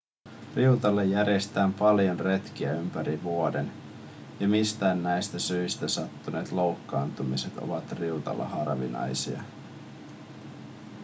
riutalle 0.55 1.05
järjestetään 1.05 1.73
paljon 1.73 2.19
retkiä 2.19 2.71
ympäri 2.73 3.23
vuoden 3.23 3.71
ja 4.39 4.47
mistään 4.47 5.03
näistä 5.03 5.39
syistä 5.39 5.87
sattuneet 5.87 6.51
loukkaantumiset 6.51 7.57
ovat 7.57 7.91
riutalla 7.91 8.47
harvinaisia 8.47 9.43